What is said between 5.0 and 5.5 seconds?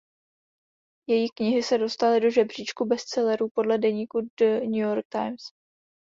Times".